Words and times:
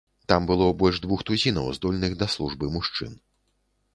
Там 0.31 0.45
было 0.51 0.69
больш 0.79 1.01
двух 1.03 1.25
тузінаў 1.31 1.69
здольных 1.77 2.17
да 2.23 2.27
службы 2.37 2.73
мужчын. 2.79 3.13